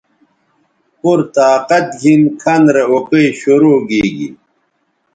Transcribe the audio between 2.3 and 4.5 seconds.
کھن رے اوکئ شرو گیگی